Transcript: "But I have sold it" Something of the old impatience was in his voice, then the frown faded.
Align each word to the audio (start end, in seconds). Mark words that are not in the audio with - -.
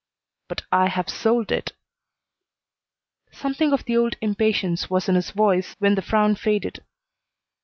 "But 0.47 0.63
I 0.71 0.87
have 0.87 1.09
sold 1.09 1.51
it" 1.51 1.73
Something 3.43 3.71
of 3.71 3.85
the 3.85 3.97
old 3.97 4.15
impatience 4.19 4.89
was 4.89 5.07
in 5.07 5.13
his 5.13 5.29
voice, 5.29 5.75
then 5.79 5.93
the 5.93 6.01
frown 6.01 6.33
faded. 6.33 6.83